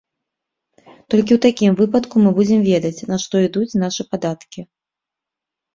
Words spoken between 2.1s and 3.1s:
мы будзем ведаць,